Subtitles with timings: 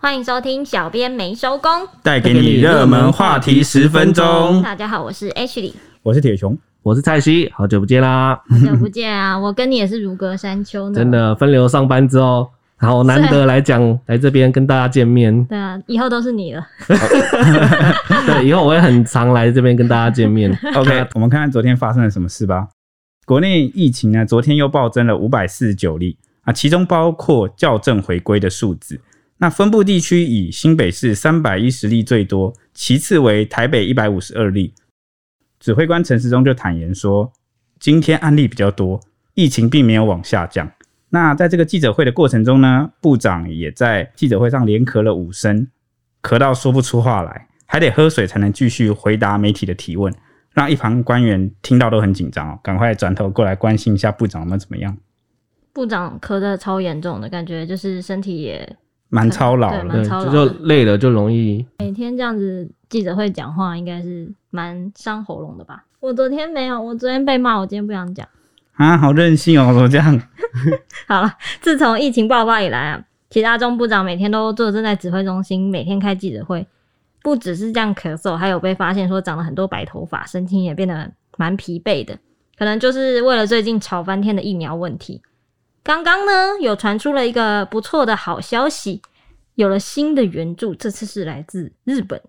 [0.00, 1.68] 欢迎收听，小编没收工，
[2.04, 4.62] 带给你热门话题十分钟。
[4.62, 5.72] 大家好，我是 Ashley，
[6.04, 8.40] 我是铁雄，我是蔡西，好久不见啦！
[8.48, 10.94] 好久不见啊，我跟你也是如隔山丘呢。
[10.94, 15.44] 真的，分流上班之后，好难得来讲，来这边跟大家见面。
[15.46, 16.64] 对啊，以后都是你了。
[18.24, 20.56] 对，以后我会很常来这边跟大家见面。
[20.76, 22.68] OK，我们看看昨天发生了什么事吧。
[23.26, 29.00] 国内疫情呢，昨天又暴增了五百四十九例啊，其中包括校正回归的数字。
[29.40, 34.74] 那分布地区以新北市三百一十例最多，其次为台北一百五十二例。
[35.60, 37.32] 指挥官陈时中就坦言说，
[37.78, 39.00] 今天案例比较多，
[39.34, 40.70] 疫情并没有往下降。
[41.10, 45.68] 那在这个记者会的过程中呢，部长也在记者会上连咳了五声，
[46.20, 50.12] 咳到说不出话来，还得喝水才能继续回答媒体的提问，
[50.52, 54.96] 让一旁官员听到都很紧张哦，赶快转头过来关心一下部长们怎么样。
[55.72, 58.76] 部长咳得超严重的感觉，就是身体也。
[59.08, 61.64] 蛮操劳的，对，就就累了就容易。
[61.78, 65.84] 每天这样子记者会讲话，应该是蛮伤喉咙的吧？
[66.00, 68.26] 我昨天没有，我昨天被骂，我今天不想讲。
[68.74, 70.22] 啊，好任性哦，怎么这样？
[71.08, 76.66] 好了，自从疫情爆发以来啊，其他中部长每天都坐正在指挥中心，每天开记者会。
[77.20, 82.16] 不只是这样咳嗽，还有被发现说长了很多白头发，神情也变得蛮疲惫的，
[82.56, 85.20] 可能就是为了最近吵翻天的疫苗问题。
[85.88, 89.00] 刚刚呢，有传出了一个不错的好消息，
[89.54, 92.20] 有了新的援助，这次是来自日本。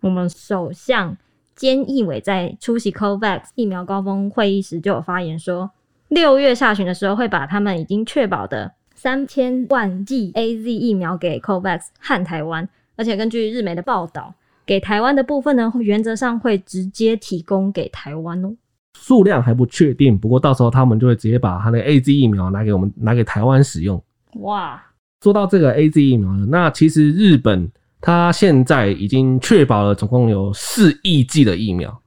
[0.00, 1.16] 我们首相
[1.56, 5.70] 菅义伟在出席 COVAX 疫苗高峰会议时就有发言说，
[6.08, 14.34] 六月下旬的时候会把他们已经确保的三千万剂 AZ 疫苗给 COVAX 和台湾，而且根据日媒的报道，
[14.66, 18.54] 给台湾的部分呢，原则上会直接提供给台湾哦。
[19.00, 24.02] 数量还不确定，不过到时候他们就会直接把他的 AZ 疫苗拿给我们，拿给台湾使用。
[24.40, 24.82] 哇，
[25.22, 32.02] 说到这个 AZ 疫苗呢，那其实日本它现在已经确保了总共有四亿剂的疫苗，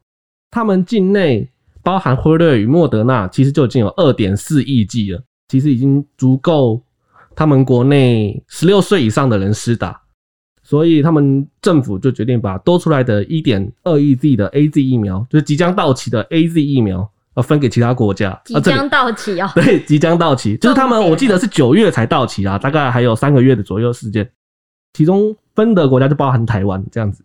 [0.49, 1.49] 他们境内
[1.81, 6.81] 包含辉瑞与莫德纳，其实就已经有二点四亿剂了，其实已经足够
[7.35, 10.00] 他们国内十六岁以上的人施打。
[10.71, 18.41] 所以他们政府就决定把多出来的一点二亿剂的 AZ 疫苗，就是即将到期的 AZ 疫苗，呃，分给其他国家。
[18.45, 19.49] 即将到期哦。
[19.53, 24.25] 对，即将到期， 就是他们，我记得是九月才到期啊，大概还有三个月的左右时间。
[24.93, 27.21] 其中分的国家就包含台湾这样子。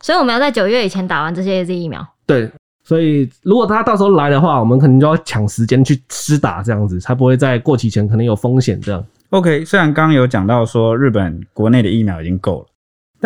[0.00, 2.02] 所以我们要在九月以前打完这些 AZ 疫苗。
[2.24, 2.50] 对，
[2.82, 8.80] 所以如果他到时候来的话，我们可能就要抢时间去施打，这样子才不会在过期前可能有风险。
[8.80, 9.04] 这样。
[9.28, 12.66] OK，虽然刚刚有讲到说日本国内的疫苗已经够了。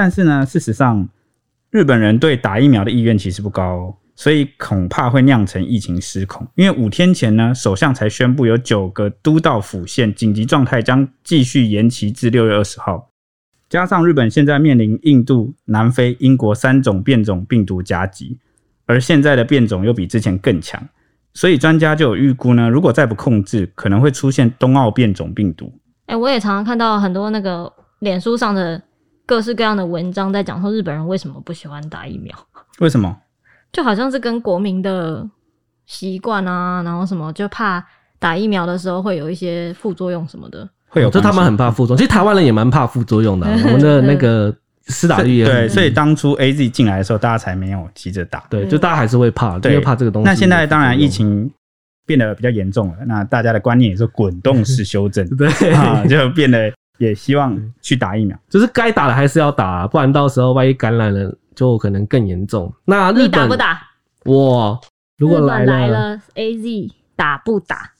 [0.00, 1.06] 但是呢，事实上，
[1.68, 6.48] 日本人对打疫苗的意愿其实不高哦，所以恐怕会酿成疫情失控。
[6.54, 13.10] 因为五天前呢，首相才宣布有九个都道府县紧急状态将继续延期至六月二十号，
[13.68, 18.38] 加上日本现在面临印度、南非、英国三种变种病毒夹击，
[18.86, 20.82] 而现在的变种又比之前更强，
[21.34, 25.70] 所以专家就有预估呢，如果再不控制，可能会出现冬奥变种病毒。
[26.06, 28.80] 哎、我也常常看到很多那个脸书上的。
[29.30, 32.36] 各式各样的文章在讲说日本人为什么不喜欢打疫苗？
[32.80, 33.16] 为什么？
[33.70, 35.24] 就好像是跟国民的
[35.86, 37.80] 习惯啊，然后什么就怕
[38.18, 40.68] 打疫苗的时候会有一些副作用什么的。
[40.88, 41.96] 会有，就他们很怕副作用。
[41.96, 43.56] 其实台湾人也蛮怕副作用的、啊。
[43.66, 44.52] 我们的那个
[44.88, 48.42] 施打率也对，所以当初 AZ 进来的时候，大家才没有急着打。
[48.50, 50.28] 对，就大家还是会怕，对，因为怕这个东西。
[50.28, 51.48] 那现在当然疫情
[52.04, 56.72] 变得比较严重了，那大家的观念也是滚动式修正， 对啊，就变得。
[57.00, 62.70] 也希望去打疫苗，就是该打的还是要打，不然到时候万一感染了，就可能更严重。
[62.84, 63.80] 那日本你打不打？
[64.26, 64.78] 我
[65.16, 67.90] 如果来了，来了 AZ 打不打？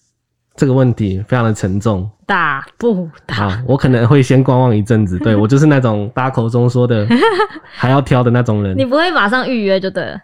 [0.55, 2.11] 这个问题非常的沉重。
[2.27, 3.49] 打不打？
[3.49, 5.19] 好，我可能会先观望一阵子。
[5.21, 7.07] 对， 我就是那种大家口中说的
[7.65, 8.77] 还要挑的那种人。
[8.77, 10.21] 你不会马上预约就对了。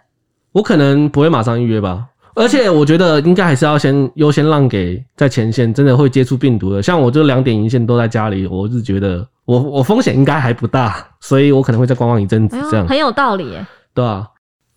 [0.53, 2.07] 我可能不会马上预约吧。
[2.37, 13.67] 而且我觉得应该还是要先优先让给在前线真的会接触病毒的，像我这两点一线都在家里，我是觉得我我风险应该还不大，所以我可能会再观望一阵子，这样、哎、很有道理耶。
[13.95, 14.29] 对啊，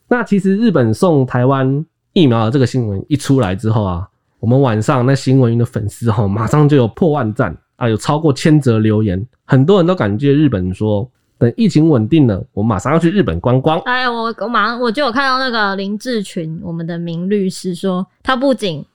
[0.08, 4.08] 那其实日本送台湾疫苗的这个新闻一出来之后啊，
[4.40, 11.12] 我们晚上那新闻云的粉丝哈，马上就有破万赞啊，有超过千则留言，很多人都感谢日本说。
[11.40, 13.80] 等疫情稳定了，我马上要去日本观光。
[13.86, 18.86] 哎，我我马上我就有看到那个林志群，我们的名律师说，他不仅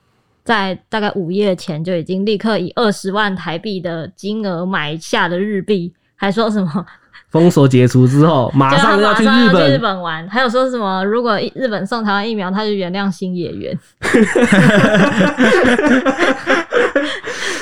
[0.44, 6.87] 在大概午夜前就已经立刻以二十万台币的金额买下了日币，还说什么
[7.31, 13.79] 封锁解除之后，马上要去日本日本玩，还有说什么如果日本送台湾疫苗，他就原谅星野源。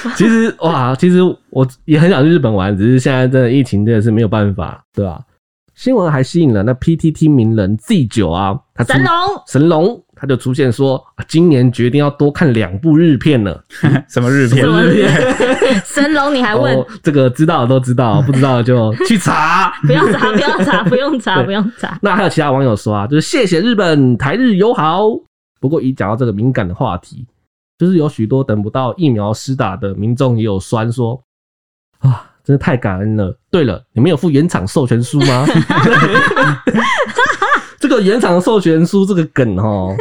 [0.16, 1.20] 其实哇，其实
[1.50, 5.20] 我也很想去日本玩，只是现在真的疫情真的是没有办法，对吧？
[5.74, 9.12] 新闻还吸引了那 PTT 名人 Z 九啊，他神龙
[9.46, 13.64] 神龙他就出现说，今年决定要多看两部日片了。
[14.08, 14.62] 什么日片？
[14.64, 15.10] 什么日片？
[15.84, 16.76] 神龙你还问？
[16.76, 19.72] 哦，这个知道的都知道，不知道的就去查。
[19.86, 21.98] 不用查，不用查，不用查，不用查。
[22.02, 25.08] 那还有其他网友说啊，就是谢谢日本台日友好。
[25.58, 27.26] 不过一讲到这个敏感的话题，
[27.82, 31.20] 就是有许多等不到疫苗施打的民众也有酸说
[31.98, 32.28] 啊。
[32.44, 33.38] 真的太感恩了。
[33.52, 35.46] 对了，你们有附原厂授权书吗？
[37.78, 39.94] 这个原厂授权书这个梗哈，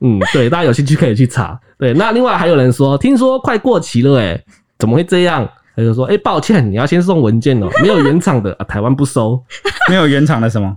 [0.00, 1.60] 嗯，对，大家有兴趣可以去查。
[1.78, 4.40] 对，那另外还有人说，听说快过期了，诶，
[4.78, 5.44] 怎么会这样？
[5.74, 9.42] 他就说，哎，抱歉，你要先送文件哦，没有原厂的啊，台湾不收。
[9.88, 10.76] 没有原厂的什么？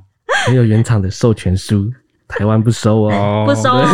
[0.50, 1.88] 没有原厂的授权书，
[2.28, 3.86] 台湾不收哦，不收哦，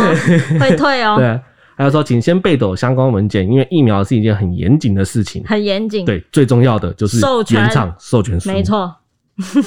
[0.58, 1.16] 会退哦。
[1.20, 1.38] 对。
[1.80, 6.04] 还有说，请先备妥相关文件，因为疫苗是一件很严谨的事情，很严谨。
[6.04, 8.94] 对，最重要的就是授权原厂授权书，没错。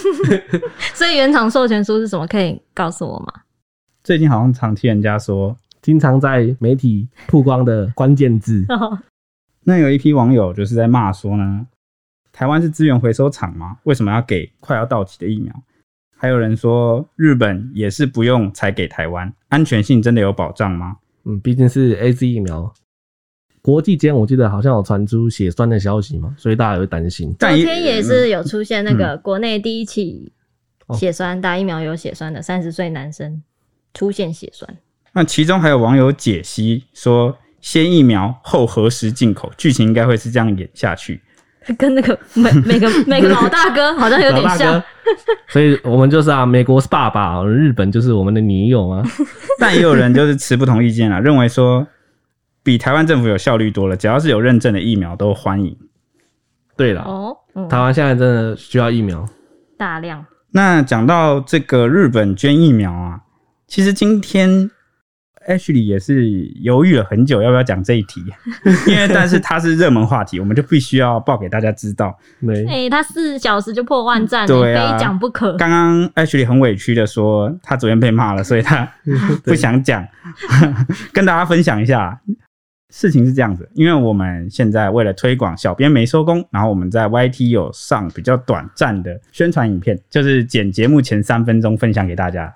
[0.93, 2.27] 所以原厂授权书是什么？
[2.27, 3.33] 可以告诉我吗？
[4.03, 8.63] 最近好像常听人家说，经常在媒体曝光的关键字。
[9.65, 11.65] 那有一批网友就是在骂说呢，
[12.31, 13.77] 台湾是资源回收厂吗？
[13.85, 15.51] 为什么要给快要到期的疫苗？
[16.15, 20.97] 还有人说，日本也是不用才给台湾，安全性真的有保障吗？
[21.25, 22.73] 嗯，毕竟是 AZ 疫苗，
[23.61, 27.33] 国际间我记得好像有传出血栓的消息嘛，所以大家也会担心。
[27.39, 30.33] 昨天也是有出现那个国内第一起
[30.93, 33.41] 血栓打疫苗有血栓的三十岁男生
[33.93, 34.77] 出现血栓。
[35.13, 41.21] 那其中还有网友解析说，先疫苗后何时进口，剧情应该会是这样演下去。
[41.77, 44.83] 跟那个美每个每个老大哥好像有点像，
[45.47, 49.03] 所以我们就是啊，美国是爸爸，日本就是我们的女友啊。
[49.59, 51.85] 但也有人就是持不同意见啊，认为说
[52.63, 55.77] 比台湾政府有效率多了，只要是有认证的疫苗都欢迎。
[56.75, 59.25] 对了，哦，嗯、台湾现在真的需要疫苗，
[59.77, 60.25] 大量。
[60.51, 63.21] 那讲到这个日本捐疫苗啊，
[63.67, 64.69] 其实今天。
[65.47, 66.29] Ashley 也是
[66.61, 68.23] 犹豫了很久，要不要讲这一题？
[68.87, 72.17] 因为但是它是热门话题，我们就必须要报给大家知道。
[72.39, 75.55] 没，哎、欸，他四小时就破万赞，对啊，非讲不可。
[75.57, 78.87] 刚刚 Ashley 很委屈的说，他昨天被骂了，所以他
[79.43, 80.05] 不想讲。
[81.11, 82.19] 跟大家分享一下，
[82.89, 92.53] 事情是这样子，因为我们现在为了推广，小编没收工，然后我们在 YT 有上比较短暂的宣传影片，就是剪节目前三分钟分享给大家。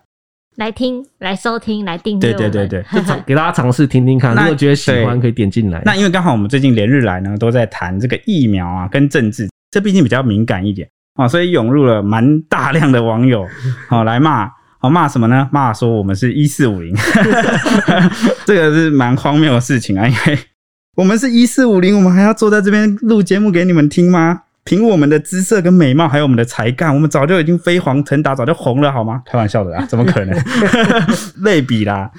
[0.57, 2.33] 来听，来收听，来订阅。
[2.33, 2.85] 对对对 对，
[3.27, 4.35] 给大家尝试听听看。
[4.35, 5.81] 如果觉得喜欢，可以点进来。
[5.85, 13.45] 那因为刚好我们最近连日来呢，都在谈这个疫苗啊，跟政治，这毕竟比较敏感一点啊，所以涌入了蛮大量的网友，
[13.87, 14.49] 好 来骂，
[14.79, 15.47] 好骂什么呢？
[15.51, 16.95] 骂说我们是一四五零，
[18.43, 20.39] 这个是蛮荒谬的事情啊，因为
[20.95, 24.41] 我们是一四五零，我们还要坐在这边录节目给你们听吗？
[24.67, 29.23] 凭我们的姿色跟美貌，还有我们的才干，我们早就已经飞黄腾达，早就红了，好吗？
[29.25, 30.37] 开玩笑的啦， 怎么可能？
[31.43, 32.11] 类比啦，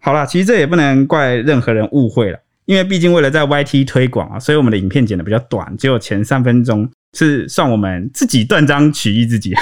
[0.00, 9.52] 好啦，其实这也不能怪任何人误会了，因为毕竟为了在 YT 推广啊，所以我们的影片剪的比较短，只有前三分钟是算我们自己断章取义自己。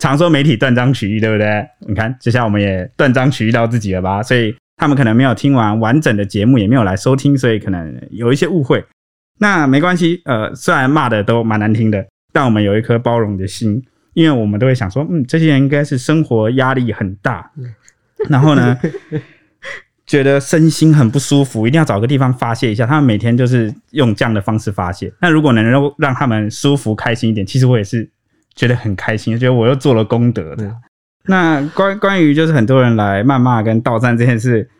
[0.00, 1.62] 常说媒体断章取义，对不对？
[1.86, 4.22] 你看，接下来我们也断章取义到自己了吧？
[4.22, 8.82] 所以他们可能没有听完完整的节目，也没有来收听，所以可能有一些误会。
[9.42, 13.82] 那没关系，呃，虽然骂的都蛮难听的，但我们有一颗包容的心，
[14.14, 17.50] 因为我们都会想说，嗯，这些人应该是生活压力很大，
[18.28, 18.78] 然后呢，
[20.06, 22.86] 觉得身心很不舒服，一定要找个地方发泄一下。
[22.86, 25.12] 他们每天就是用这样的方式发泄。
[25.20, 28.08] 那如果能够让他们舒服开心一点，其实我也是
[28.54, 30.72] 觉得很开心，觉得我又做了功德的。
[31.26, 34.70] 那关关于就是很多人来谩骂跟道战这件事。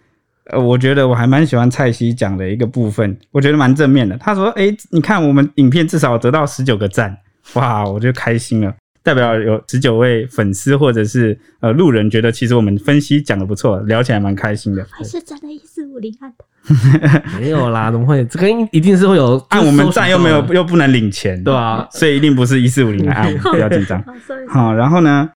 [0.50, 4.16] 呃，我觉得我还蛮喜欢蔡西讲的一个部分，我觉得蛮正面的。
[4.18, 7.16] 他说：“哎，你看我们影片至少得到十九个赞，
[7.54, 16.44] 哇，我就开心了，代表有十九位粉丝或者是呃路人觉得其实我们分析讲的不错，聊起来蛮开心的。”还是真的一四五零按的？
[17.40, 18.25] 没有啦，怎么会？
[18.26, 21.88] 这个一定是会有按我们赞又没有又不能领钱，对吧？
[21.92, 24.02] 所以一定不是一四五零来按， 不要紧张。
[24.49, 25.30] 好，然后呢？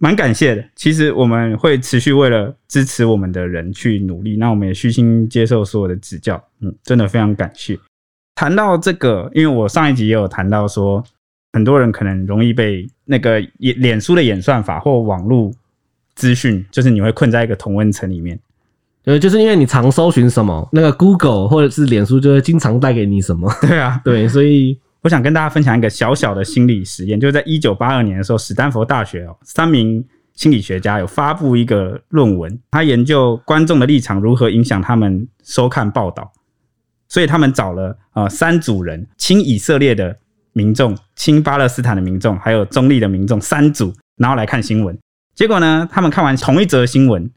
[0.00, 7.76] 蛮感谢的，其实我们会持续为了支持我们的人去努力，那我们也虚心接受所有的指教，嗯，真的非常感谢。
[8.36, 11.02] 谈到这个，因为我上一集也有谈到说，
[11.52, 15.50] 很多人可能容易被那个脸脸书的演算法或网络
[16.14, 18.38] 资讯，就是你会困在一个同温层里面，
[19.04, 24.78] 呃，就是因为你常搜寻什么，那个 Google 或者是脸书就会经常带给你什么， 对啊，对，所以。
[25.02, 36.32] 我想跟大家分享一个小小的心理实验，就是在一九八二年的时候，史丹佛大学哦，三名心理学家有发布一个论文，他研究观众的立场如何影响他们收看报道。
[37.08, 40.14] 所以他们找了呃三组人，亲以色列的
[40.52, 44.98] 民众、亲巴勒斯坦的民众，还有中立的民众三组，然后来看新闻。
[45.34, 47.30] 结果呢，他们看完同一则新闻，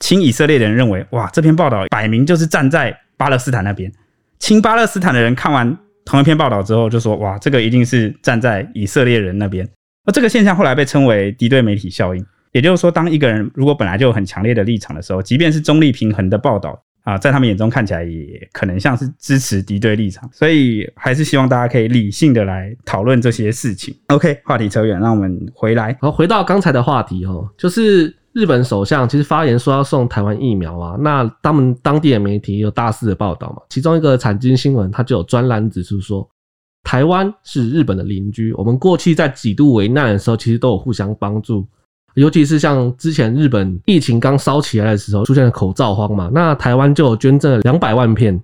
[0.00, 3.90] 亲以色列的人认为，哇，这篇报道摆明就是站在巴勒斯坦那边；
[4.38, 9.68] 亲巴勒斯坦的人看完同一篇报道之后，就说，哇，这个一定是站在以色列人那边。
[10.06, 12.24] 而这个现象后来被称为敌对媒体效应。
[12.52, 20.28] 也就是说，当一个人如果本来就有很强烈的立场的时候，即便是中立平衡的报道啊，在他们眼中看起来也可能像是支持敌对立场。
[20.32, 23.92] 所以，还是希望大家可以理性的来讨论这些事情。
[24.06, 25.96] OK，话题扯远，让我们回来。
[26.00, 36.28] 好，回到刚才的话题哦，就是日本首相其实发言说要送台湾疫苗啊，那他们当地的媒体有大肆的报道嘛，其中一个产经新闻，它就有专栏指出说，
[36.82, 41.64] 台湾是日本的邻居，我们过去在几度危难的时候，其实都有互相帮助。
[42.14, 48.40] 尤其是像之前日本疫情刚烧起来的时候，出现了口罩荒嘛，那台湾就有捐赠了两百万片。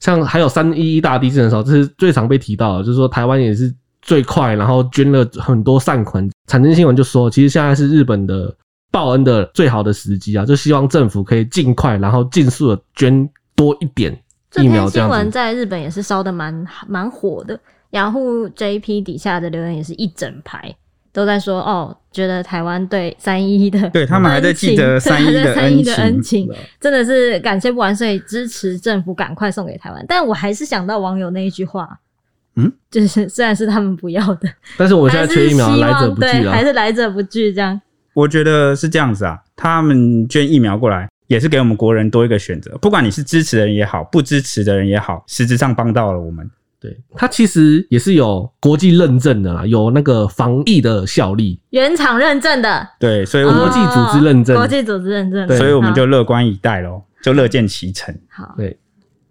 [0.00, 6.26] 像还有三一一大地震的时候，这是最常被提到的，就是说台湾也是最快，然后捐了很多善款。
[6.46, 8.54] 产经新闻就说，其实现在是日本的
[8.90, 14.12] 报恩的最好的时机啊，就希望政府可以尽快，然后尽速的捐多一点
[14.56, 14.88] 疫苗。
[14.90, 17.58] 这样新闻在日本也是烧的蛮蛮火的，
[17.90, 20.74] 雅虎 JP 底下的留言也是一整排。
[21.12, 26.48] 都在说哦，觉得台湾对三一的 对他们还在记得三一的恩情，
[26.80, 30.04] 真的是感谢不完，所以支持政府赶快送给台湾。
[30.06, 31.98] 但我还是想到网友那一句话，
[32.54, 37.80] 嗯，就是虽然是他们不要的，但是我现在缺疫苗，来者不拒啊，还是来者不拒这样。
[38.14, 42.76] 我觉得是这样子啊，他们捐疫苗过来，也是给我们国人多一个选择。
[42.78, 46.50] 不管你是支持的人也好，不支持的人也好，实质上帮到了我们。
[46.80, 52.88] 对，它其实也是有国际认证的啦，有那个防疫的效力，原厂认证的。
[52.98, 58.14] 对，所以国际组织认证，国际组织认证，对，所以我们就乐观以待喽，就乐见其成。
[58.30, 58.78] 好，对。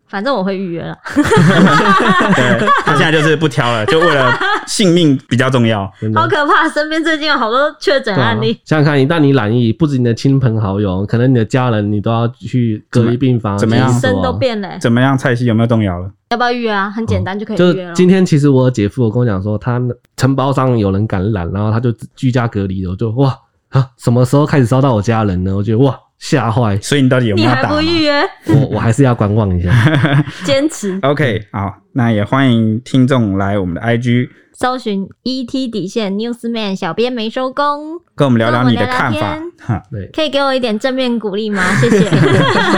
[0.09, 0.97] 反正我会预约了。
[1.15, 4.35] 对，他现在就是不挑了，就为了
[4.65, 5.85] 性命比较重要。
[6.15, 8.59] 好可怕，身边最近有好多确诊案例。
[8.65, 13.57] 想想 看，一旦你染疫，不止你的亲朋好友，可能你的家人，你都要去隔离病房。
[13.57, 13.87] 怎么样？
[13.99, 14.77] 生都变了。
[14.79, 15.15] 怎么样？
[15.15, 16.11] 蔡西有没有动摇了？
[16.31, 16.89] 要不要预约啊？
[16.89, 17.89] 很简单就可以预约了。
[17.91, 19.79] 就今天其实我姐夫跟我讲说，他
[20.17, 22.91] 承包商有人感染，然后他就居家隔离了。
[22.91, 23.35] 我就哇
[23.69, 25.55] 啊，什么时候开始烧到我家人呢？
[25.55, 25.95] 我觉得哇。
[26.19, 27.61] 吓坏，所以你到底有没有打？
[27.61, 28.21] 你还不预约？
[28.47, 29.71] 我我还是要观望一下，
[30.45, 30.99] 坚持。
[31.01, 39.41] OK，好，那也欢迎听众来我们的 IG 搜寻 ET 底线 Newsman 小编没收工，跟我们聊聊你的看法。
[39.61, 41.63] 哈，对，可以给我一点正面鼓励吗？
[41.79, 42.09] 谢谢。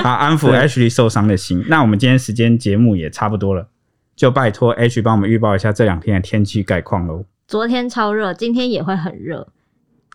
[0.01, 1.65] 好，安抚 Ashley 受伤的心。
[1.67, 3.67] 那我们今天时间节目也差不多了，
[4.15, 7.25] 就拜托 Ashley 帮我们预报一下这两天的天气概况喽。
[7.47, 9.47] 昨天超热，今天也会很热。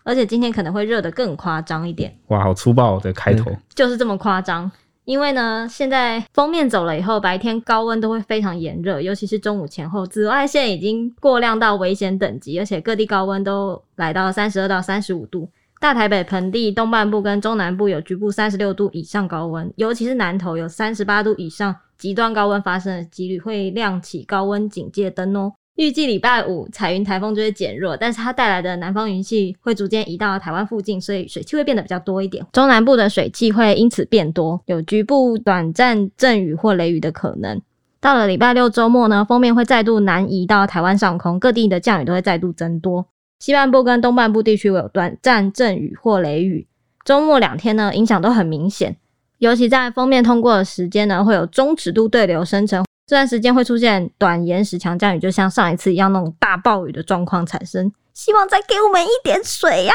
[0.07, 2.17] 而且今天可能会热得更夸张一点。
[2.27, 4.71] 哇，好粗暴的开头，就是这么夸张。
[5.03, 15.49] 因为呢，现在封面走了以后，白天高温都会非常炎热，尤其是中午前后，紫外线已经过量到危险等级，而且各地高温都来到三十二到三十五度。
[15.81, 25.53] 大台北盆地东半部跟中南部有局部三十六度以上高温，尤其是南投有三十八度以上极端高温发生的几率，会亮起高温警戒灯哦。
[25.77, 32.43] 预计礼拜五彩云台风就会减弱，但是它带来的南方云系会逐渐移到台湾附近，所以水汽会变得比较多一点。
[32.51, 37.61] 中南部的水汽会因此变多，有局部短暂阵雨或雷雨的可能。
[37.99, 43.05] 到了礼拜六周末呢，封面会再度南移到台湾上空，各地的降雨都会再度增多。
[43.37, 46.65] 西半部跟东半部地区会有短暂阵雨或雷雨。
[47.05, 48.97] 周末两天呢，影响都很明显，
[49.37, 52.83] 尤其在封面通过的时间呢，会有中尺度对流生成。
[53.07, 57.89] 这段时间会出现短延时强降雨，就像上一次一样那种大暴雨的状况产生。
[58.13, 59.93] 希望再给我们一点水呀！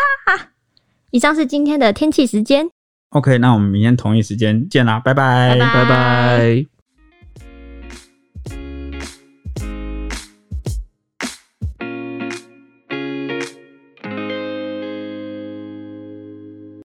[1.11, 2.71] 以上是今天的天气时间。
[3.11, 5.75] OK，那我们明天同一时间见啦，拜拜，拜拜。
[5.75, 6.72] 拜拜。